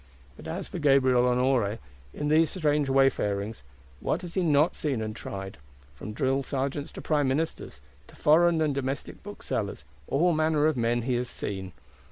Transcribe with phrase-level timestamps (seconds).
[0.35, 1.77] But as for Gabriel Honoré,
[2.11, 3.61] in these strange wayfarings,
[3.99, 5.59] what has he not seen and tried!
[5.93, 11.03] From drill sergeants, to prime ministers, to foreign and domestic booksellers, all manner of men
[11.03, 11.71] he has seen.